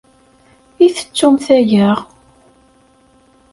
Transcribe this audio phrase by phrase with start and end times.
[0.85, 1.89] I tettumt aya?